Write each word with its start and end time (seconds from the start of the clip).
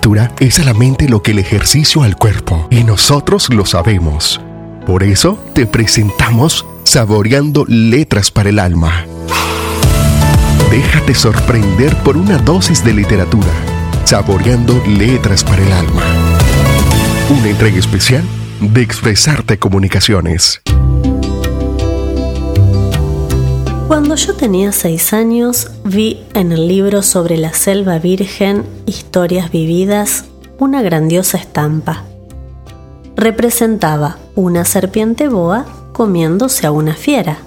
lectura 0.00 0.34
es 0.40 0.58
a 0.58 0.64
la 0.64 0.72
mente 0.72 1.10
lo 1.10 1.22
que 1.22 1.32
el 1.32 1.38
ejercicio 1.38 2.02
al 2.02 2.16
cuerpo, 2.16 2.66
y 2.70 2.84
nosotros 2.84 3.50
lo 3.52 3.66
sabemos. 3.66 4.40
Por 4.86 5.02
eso 5.02 5.38
te 5.54 5.66
presentamos 5.66 6.64
Saboreando 6.84 7.66
Letras 7.68 8.30
para 8.30 8.48
el 8.48 8.60
Alma. 8.60 9.04
Déjate 10.70 11.14
sorprender 11.14 11.94
por 11.98 12.16
una 12.16 12.38
dosis 12.38 12.82
de 12.82 12.94
literatura. 12.94 13.52
Saboreando 14.04 14.82
Letras 14.86 15.44
para 15.44 15.62
el 15.62 15.70
Alma. 15.70 16.04
Una 17.28 17.50
entrega 17.50 17.78
especial 17.78 18.24
de 18.58 18.80
Expresarte 18.80 19.58
Comunicaciones. 19.58 20.62
Cuando 23.90 24.14
yo 24.14 24.36
tenía 24.36 24.70
seis 24.70 25.12
años, 25.12 25.68
vi 25.82 26.24
en 26.34 26.52
el 26.52 26.68
libro 26.68 27.02
sobre 27.02 27.36
la 27.36 27.52
selva 27.52 27.98
virgen, 27.98 28.64
Historias 28.86 29.50
vividas, 29.50 30.26
una 30.60 30.80
grandiosa 30.80 31.38
estampa. 31.38 32.04
Representaba 33.16 34.18
una 34.36 34.64
serpiente 34.64 35.26
boa 35.26 35.66
comiéndose 35.92 36.68
a 36.68 36.70
una 36.70 36.94
fiera. 36.94 37.38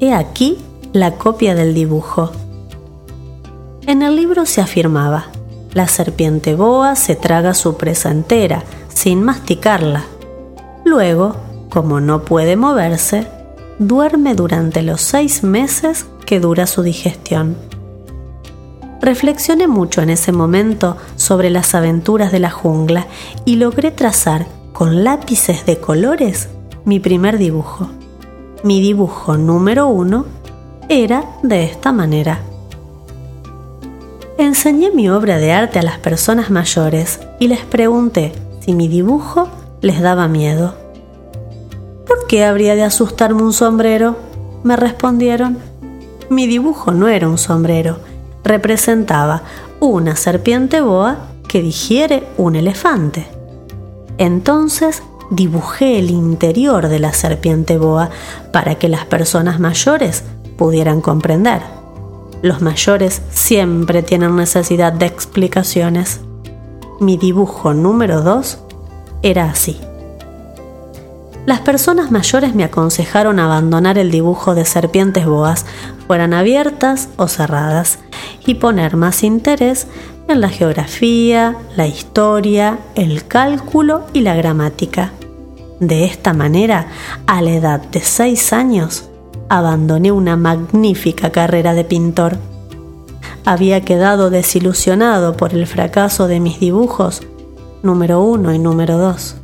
He 0.00 0.14
aquí 0.14 0.56
la 0.94 1.16
copia 1.16 1.54
del 1.54 1.74
dibujo. 1.74 2.32
En 3.86 4.00
el 4.00 4.16
libro 4.16 4.46
se 4.46 4.62
afirmaba, 4.62 5.26
la 5.74 5.86
serpiente 5.86 6.54
boa 6.54 6.96
se 6.96 7.14
traga 7.14 7.52
su 7.52 7.76
presa 7.76 8.10
entera, 8.10 8.64
sin 8.88 9.22
masticarla. 9.22 10.04
Luego, 10.86 11.36
como 11.68 12.00
no 12.00 12.22
puede 12.22 12.56
moverse, 12.56 13.26
duerme 13.78 14.34
durante 14.34 14.82
los 14.82 15.00
seis 15.00 15.42
meses 15.42 16.06
que 16.26 16.40
dura 16.40 16.66
su 16.66 16.82
digestión. 16.82 17.56
Reflexioné 19.00 19.68
mucho 19.68 20.02
en 20.02 20.10
ese 20.10 20.32
momento 20.32 20.96
sobre 21.16 21.50
las 21.50 21.74
aventuras 21.74 22.32
de 22.32 22.40
la 22.40 22.50
jungla 22.50 23.06
y 23.44 23.56
logré 23.56 23.90
trazar 23.90 24.46
con 24.72 25.04
lápices 25.04 25.64
de 25.66 25.78
colores 25.78 26.48
mi 26.84 27.00
primer 27.00 27.38
dibujo. 27.38 27.88
Mi 28.64 28.80
dibujo 28.80 29.36
número 29.36 29.86
uno 29.86 30.26
era 30.88 31.24
de 31.42 31.64
esta 31.64 31.92
manera. 31.92 32.40
Enseñé 34.36 34.90
mi 34.90 35.08
obra 35.08 35.38
de 35.38 35.52
arte 35.52 35.78
a 35.78 35.82
las 35.82 35.98
personas 35.98 36.50
mayores 36.50 37.20
y 37.38 37.48
les 37.48 37.60
pregunté 37.60 38.32
si 38.60 38.72
mi 38.72 38.88
dibujo 38.88 39.48
les 39.80 40.00
daba 40.00 40.28
miedo 40.28 40.74
qué 42.28 42.44
habría 42.44 42.74
de 42.74 42.82
asustarme 42.82 43.42
un 43.42 43.52
sombrero? 43.52 44.16
Me 44.62 44.76
respondieron. 44.76 45.58
Mi 46.30 46.46
dibujo 46.46 46.92
no 46.92 47.08
era 47.08 47.28
un 47.28 47.38
sombrero, 47.38 47.98
representaba 48.44 49.42
una 49.80 50.14
serpiente 50.16 50.80
boa 50.80 51.28
que 51.48 51.62
digiere 51.62 52.24
un 52.36 52.56
elefante. 52.56 53.26
Entonces 54.18 55.02
dibujé 55.30 55.98
el 55.98 56.10
interior 56.10 56.88
de 56.88 56.98
la 56.98 57.12
serpiente 57.12 57.78
boa 57.78 58.10
para 58.52 58.76
que 58.76 58.88
las 58.88 59.06
personas 59.06 59.58
mayores 59.58 60.24
pudieran 60.56 61.00
comprender. 61.00 61.62
Los 62.42 62.60
mayores 62.60 63.22
siempre 63.30 64.02
tienen 64.02 64.36
necesidad 64.36 64.92
de 64.92 65.06
explicaciones. 65.06 66.20
Mi 67.00 67.16
dibujo 67.16 67.74
número 67.74 68.22
2 68.22 68.58
era 69.22 69.50
así 69.50 69.80
las 71.48 71.60
personas 71.60 72.10
mayores 72.10 72.54
me 72.54 72.62
aconsejaron 72.62 73.40
abandonar 73.40 73.96
el 73.96 74.10
dibujo 74.10 74.54
de 74.54 74.66
serpientes 74.66 75.24
boas, 75.24 75.64
fueran 76.06 76.34
abiertas 76.34 77.08
o 77.16 77.26
cerradas, 77.26 78.00
y 78.44 78.56
poner 78.56 78.96
más 78.96 79.22
interés 79.22 79.86
en 80.28 80.42
la 80.42 80.50
geografía, 80.50 81.56
la 81.74 81.86
historia, 81.86 82.78
el 82.96 83.26
cálculo 83.26 84.02
y 84.12 84.20
la 84.20 84.34
gramática. 84.34 85.12
De 85.80 86.04
esta 86.04 86.34
manera, 86.34 86.88
a 87.26 87.40
la 87.40 87.52
edad 87.52 87.80
de 87.80 88.00
seis 88.02 88.52
años, 88.52 89.08
abandoné 89.48 90.12
una 90.12 90.36
magnífica 90.36 91.32
carrera 91.32 91.72
de 91.72 91.84
pintor. 91.84 92.36
Había 93.46 93.80
quedado 93.80 94.28
desilusionado 94.28 95.34
por 95.34 95.54
el 95.54 95.66
fracaso 95.66 96.28
de 96.28 96.40
mis 96.40 96.60
dibujos 96.60 97.22
número 97.82 98.20
uno 98.20 98.52
y 98.52 98.58
número 98.58 98.98
dos 98.98 99.36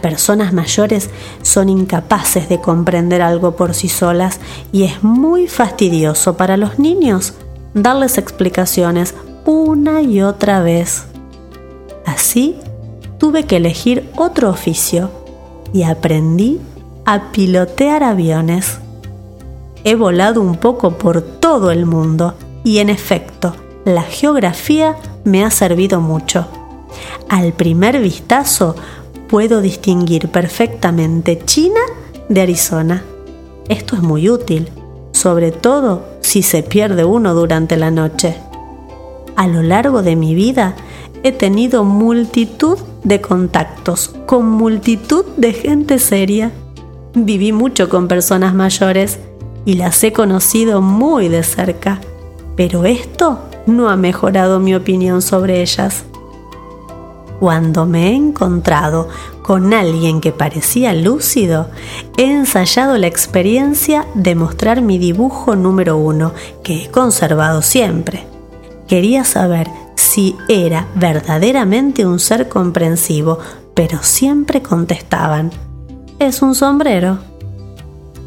personas 0.00 0.52
mayores 0.52 1.10
son 1.42 1.68
incapaces 1.68 2.48
de 2.48 2.60
comprender 2.60 3.22
algo 3.22 3.56
por 3.56 3.74
sí 3.74 3.88
solas 3.88 4.40
y 4.72 4.84
es 4.84 5.02
muy 5.02 5.46
fastidioso 5.46 6.36
para 6.36 6.56
los 6.56 6.78
niños 6.78 7.34
darles 7.74 8.18
explicaciones 8.18 9.14
una 9.44 10.02
y 10.02 10.22
otra 10.22 10.60
vez. 10.60 11.04
Así 12.04 12.56
tuve 13.18 13.44
que 13.44 13.56
elegir 13.56 14.08
otro 14.16 14.50
oficio 14.50 15.10
y 15.72 15.84
aprendí 15.84 16.60
a 17.04 17.30
pilotear 17.32 18.02
aviones. 18.02 18.78
He 19.84 19.94
volado 19.94 20.40
un 20.40 20.56
poco 20.56 20.98
por 20.98 21.22
todo 21.22 21.70
el 21.70 21.86
mundo 21.86 22.34
y 22.64 22.78
en 22.78 22.90
efecto, 22.90 23.54
la 23.84 24.02
geografía 24.02 24.96
me 25.24 25.44
ha 25.44 25.50
servido 25.50 26.00
mucho. 26.00 26.46
Al 27.28 27.52
primer 27.52 28.00
vistazo 28.00 28.76
puedo 29.30 29.60
distinguir 29.60 30.28
perfectamente 30.28 31.40
China 31.44 31.80
de 32.28 32.40
Arizona. 32.40 33.04
Esto 33.68 33.94
es 33.94 34.02
muy 34.02 34.28
útil, 34.28 34.68
sobre 35.12 35.52
todo 35.52 36.04
si 36.20 36.42
se 36.42 36.64
pierde 36.64 37.04
uno 37.04 37.32
durante 37.32 37.76
la 37.76 37.92
noche. 37.92 38.34
A 39.36 39.46
lo 39.46 39.62
largo 39.62 40.02
de 40.02 40.16
mi 40.16 40.34
vida 40.34 40.74
he 41.22 41.30
tenido 41.30 41.84
multitud 41.84 42.76
de 43.04 43.20
contactos 43.20 44.16
con 44.26 44.46
multitud 44.50 45.24
de 45.36 45.52
gente 45.52 46.00
seria. 46.00 46.50
Viví 47.14 47.52
mucho 47.52 47.88
con 47.88 48.08
personas 48.08 48.52
mayores 48.52 49.20
y 49.64 49.74
las 49.74 50.02
he 50.02 50.12
conocido 50.12 50.82
muy 50.82 51.28
de 51.28 51.44
cerca, 51.44 52.00
pero 52.56 52.84
esto 52.84 53.38
no 53.66 53.90
ha 53.90 53.96
mejorado 53.96 54.58
mi 54.58 54.74
opinión 54.74 55.22
sobre 55.22 55.62
ellas 55.62 56.04
cuando 57.40 57.86
me 57.86 58.08
he 58.08 58.14
encontrado 58.14 59.08
con 59.42 59.72
alguien 59.72 60.20
que 60.20 60.30
parecía 60.30 60.92
lúcido, 60.92 61.70
he 62.18 62.30
ensayado 62.30 62.98
la 62.98 63.06
experiencia 63.06 64.06
de 64.14 64.34
mostrar 64.34 64.82
mi 64.82 64.98
dibujo 64.98 65.56
número 65.56 65.96
uno, 65.96 66.34
que 66.62 66.84
he 66.84 66.90
conservado 66.90 67.62
siempre. 67.62 68.26
Quería 68.86 69.24
saber 69.24 69.68
si 69.94 70.36
era 70.48 70.86
verdaderamente 70.94 72.04
un 72.04 72.20
ser 72.20 72.50
comprensivo, 72.50 73.38
pero 73.74 74.02
siempre 74.02 74.60
contestaban, 74.60 75.50
es 76.18 76.42
un 76.42 76.54
sombrero. 76.54 77.20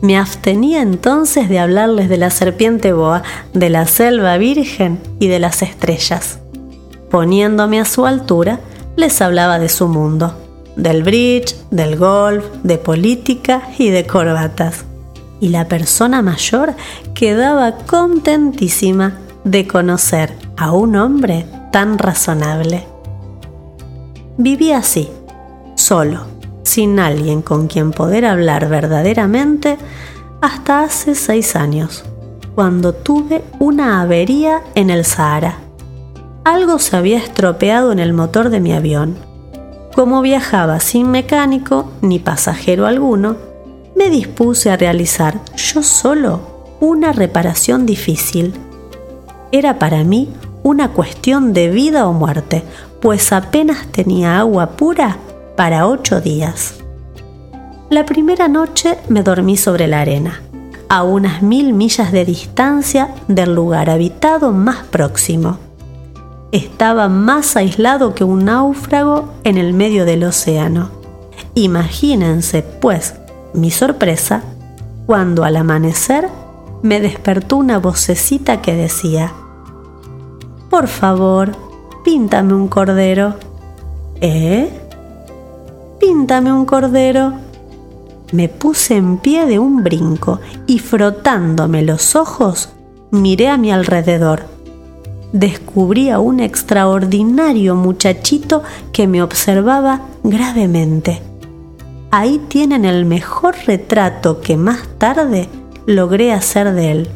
Me 0.00 0.16
abstenía 0.16 0.80
entonces 0.80 1.50
de 1.50 1.58
hablarles 1.58 2.08
de 2.08 2.16
la 2.16 2.30
serpiente 2.30 2.94
boa, 2.94 3.22
de 3.52 3.68
la 3.68 3.86
selva 3.86 4.38
virgen 4.38 4.98
y 5.20 5.28
de 5.28 5.40
las 5.40 5.60
estrellas. 5.60 6.38
Poniéndome 7.10 7.80
a 7.80 7.84
su 7.84 8.06
altura, 8.06 8.60
les 8.96 9.20
hablaba 9.20 9.58
de 9.58 9.68
su 9.68 9.88
mundo, 9.88 10.34
del 10.76 11.02
bridge, 11.02 11.56
del 11.70 11.96
golf, 11.96 12.44
de 12.62 12.78
política 12.78 13.62
y 13.78 13.90
de 13.90 14.06
corbatas. 14.06 14.84
Y 15.40 15.48
la 15.48 15.68
persona 15.68 16.22
mayor 16.22 16.74
quedaba 17.14 17.76
contentísima 17.78 19.18
de 19.44 19.66
conocer 19.66 20.34
a 20.56 20.72
un 20.72 20.96
hombre 20.96 21.46
tan 21.72 21.98
razonable. 21.98 22.86
Vivía 24.36 24.78
así, 24.78 25.10
solo, 25.74 26.26
sin 26.62 26.98
alguien 26.98 27.42
con 27.42 27.66
quien 27.66 27.90
poder 27.90 28.24
hablar 28.24 28.68
verdaderamente, 28.68 29.76
hasta 30.40 30.82
hace 30.82 31.14
seis 31.14 31.56
años, 31.56 32.04
cuando 32.54 32.92
tuve 32.92 33.42
una 33.58 34.00
avería 34.00 34.62
en 34.74 34.90
el 34.90 35.04
Sahara 35.04 35.63
algo 36.44 36.78
se 36.78 36.96
había 36.96 37.18
estropeado 37.18 37.90
en 37.90 37.98
el 37.98 38.12
motor 38.12 38.50
de 38.50 38.60
mi 38.60 38.72
avión. 38.72 39.16
Como 39.94 40.20
viajaba 40.20 40.78
sin 40.80 41.10
mecánico 41.10 41.90
ni 42.02 42.18
pasajero 42.18 42.86
alguno, 42.86 43.36
me 43.96 44.10
dispuse 44.10 44.70
a 44.70 44.76
realizar 44.76 45.40
yo 45.56 45.82
solo 45.82 46.40
una 46.80 47.12
reparación 47.12 47.86
difícil. 47.86 48.52
Era 49.52 49.78
para 49.78 50.04
mí 50.04 50.28
una 50.62 50.88
cuestión 50.90 51.52
de 51.52 51.70
vida 51.70 52.06
o 52.06 52.12
muerte, 52.12 52.62
pues 53.00 53.32
apenas 53.32 53.86
tenía 53.86 54.38
agua 54.38 54.72
pura 54.72 55.16
para 55.56 55.86
ocho 55.86 56.20
días. 56.20 56.74
La 57.88 58.04
primera 58.04 58.48
noche 58.48 58.98
me 59.08 59.22
dormí 59.22 59.56
sobre 59.56 59.86
la 59.86 60.00
arena, 60.00 60.42
a 60.88 61.04
unas 61.04 61.42
mil 61.42 61.72
millas 61.72 62.12
de 62.12 62.24
distancia 62.24 63.14
del 63.28 63.54
lugar 63.54 63.88
habitado 63.88 64.52
más 64.52 64.84
próximo 64.84 65.58
estaba 66.56 67.08
más 67.08 67.56
aislado 67.56 68.14
que 68.14 68.24
un 68.24 68.46
náufrago 68.46 69.32
en 69.44 69.58
el 69.58 69.74
medio 69.74 70.04
del 70.04 70.24
océano. 70.24 70.90
Imagínense, 71.54 72.62
pues, 72.62 73.14
mi 73.52 73.70
sorpresa 73.70 74.42
cuando 75.06 75.44
al 75.44 75.56
amanecer 75.56 76.28
me 76.82 77.00
despertó 77.00 77.56
una 77.56 77.78
vocecita 77.78 78.62
que 78.62 78.74
decía, 78.74 79.32
Por 80.70 80.88
favor, 80.88 81.52
Píntame 82.04 82.52
un 82.52 82.68
cordero. 82.68 83.34
¿Eh? 84.20 84.68
Píntame 85.98 86.52
un 86.52 86.66
cordero. 86.66 87.32
Me 88.30 88.50
puse 88.50 88.96
en 88.96 89.16
pie 89.16 89.46
de 89.46 89.58
un 89.58 89.82
brinco 89.82 90.38
y 90.66 90.80
frotándome 90.80 91.82
los 91.82 92.14
ojos, 92.14 92.68
miré 93.10 93.48
a 93.48 93.56
mi 93.56 93.72
alrededor. 93.72 94.53
Descubrí 95.34 96.10
a 96.10 96.20
un 96.20 96.38
extraordinario 96.38 97.74
muchachito 97.74 98.62
que 98.92 99.08
me 99.08 99.20
observaba 99.20 100.02
gravemente. 100.22 101.22
Ahí 102.12 102.40
tienen 102.46 102.84
el 102.84 103.04
mejor 103.04 103.56
retrato 103.66 104.40
que 104.40 104.56
más 104.56 104.86
tarde 104.96 105.48
logré 105.86 106.32
hacer 106.32 106.72
de 106.72 106.92
él. 106.92 107.08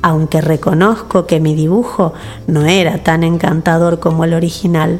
Aunque 0.00 0.40
reconozco 0.40 1.26
que 1.26 1.40
mi 1.40 1.54
dibujo 1.54 2.14
no 2.46 2.64
era 2.64 3.02
tan 3.02 3.22
encantador 3.22 4.00
como 4.00 4.24
el 4.24 4.32
original. 4.32 4.98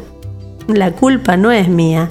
La 0.69 0.93
culpa 0.93 1.39
no 1.39 1.53
es 1.53 1.69
mía. 1.69 2.11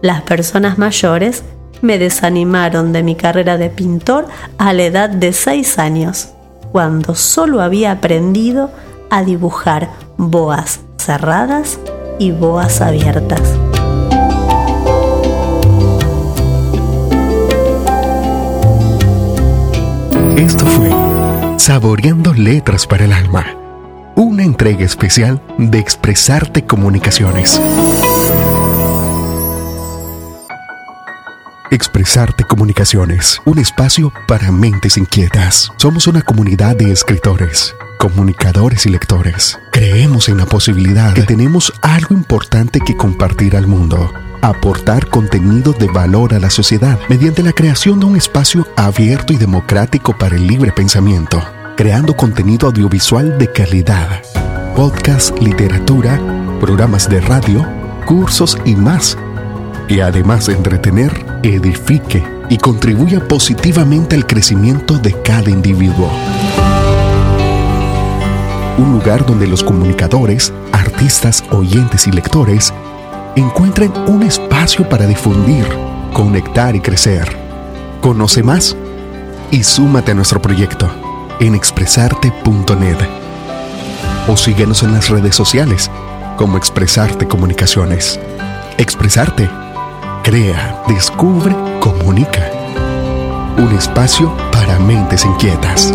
Las 0.00 0.22
personas 0.22 0.78
mayores 0.78 1.42
me 1.82 1.98
desanimaron 1.98 2.94
de 2.94 3.02
mi 3.02 3.14
carrera 3.14 3.58
de 3.58 3.68
pintor 3.68 4.26
a 4.56 4.72
la 4.72 4.84
edad 4.84 5.10
de 5.10 5.34
seis 5.34 5.78
años, 5.78 6.30
cuando 6.72 7.14
solo 7.14 7.60
había 7.60 7.92
aprendido 7.92 8.70
a 9.12 9.22
dibujar 9.22 9.90
boas 10.16 10.80
cerradas 10.96 11.78
y 12.18 12.30
boas 12.30 12.80
abiertas. 12.80 13.42
Esto 20.38 20.64
fue 20.64 20.90
Saboreando 21.58 22.32
Letras 22.32 22.86
para 22.86 23.04
el 23.04 23.12
Alma, 23.12 23.44
una 24.16 24.44
entrega 24.44 24.82
especial 24.86 25.42
de 25.58 25.78
Expresarte 25.78 26.64
Comunicaciones. 26.64 27.60
Expresarte 31.72 32.44
Comunicaciones, 32.44 33.40
un 33.46 33.58
espacio 33.58 34.12
para 34.28 34.52
mentes 34.52 34.98
inquietas. 34.98 35.72
Somos 35.78 36.06
una 36.06 36.20
comunidad 36.20 36.76
de 36.76 36.92
escritores, 36.92 37.74
comunicadores 37.98 38.84
y 38.84 38.90
lectores. 38.90 39.58
Creemos 39.72 40.28
en 40.28 40.36
la 40.36 40.44
posibilidad 40.44 41.14
que 41.14 41.22
tenemos 41.22 41.72
algo 41.80 42.14
importante 42.14 42.78
que 42.78 42.94
compartir 42.94 43.56
al 43.56 43.68
mundo. 43.68 44.12
Aportar 44.42 45.08
contenido 45.08 45.72
de 45.72 45.86
valor 45.86 46.34
a 46.34 46.40
la 46.40 46.50
sociedad 46.50 47.00
mediante 47.08 47.42
la 47.42 47.52
creación 47.52 48.00
de 48.00 48.04
un 48.04 48.16
espacio 48.16 48.68
abierto 48.76 49.32
y 49.32 49.38
democrático 49.38 50.14
para 50.18 50.36
el 50.36 50.46
libre 50.46 50.72
pensamiento, 50.72 51.42
creando 51.74 52.14
contenido 52.14 52.66
audiovisual 52.66 53.38
de 53.38 53.50
calidad, 53.50 54.20
podcast, 54.76 55.38
literatura, 55.38 56.20
programas 56.60 57.08
de 57.08 57.22
radio, 57.22 57.66
cursos 58.04 58.58
y 58.66 58.76
más 58.76 59.16
y 59.92 60.00
además 60.00 60.46
de 60.46 60.54
entretener, 60.54 61.12
edifique 61.42 62.24
y 62.48 62.56
contribuya 62.56 63.28
positivamente 63.28 64.16
al 64.16 64.26
crecimiento 64.26 64.96
de 64.96 65.12
cada 65.20 65.50
individuo. 65.50 66.10
Un 68.78 68.92
lugar 68.92 69.26
donde 69.26 69.46
los 69.46 69.62
comunicadores, 69.62 70.50
artistas, 70.72 71.44
oyentes 71.50 72.06
y 72.06 72.10
lectores 72.10 72.72
encuentren 73.36 73.92
un 74.06 74.22
espacio 74.22 74.88
para 74.88 75.06
difundir, 75.06 75.66
conectar 76.14 76.74
y 76.74 76.80
crecer. 76.80 77.36
Conoce 78.00 78.42
más 78.42 78.74
y 79.50 79.62
súmate 79.62 80.12
a 80.12 80.14
nuestro 80.14 80.40
proyecto 80.40 80.90
en 81.38 81.54
expresarte.net 81.54 82.96
o 84.26 84.38
síguenos 84.38 84.82
en 84.84 84.94
las 84.94 85.10
redes 85.10 85.36
sociales 85.36 85.90
como 86.38 86.56
Expresarte 86.56 87.28
Comunicaciones. 87.28 88.18
Expresarte 88.78 89.50
Crea, 90.32 90.82
descubre, 90.88 91.54
comunica. 91.78 92.50
Un 93.58 93.70
espacio 93.76 94.34
para 94.50 94.78
mentes 94.78 95.26
inquietas. 95.26 95.92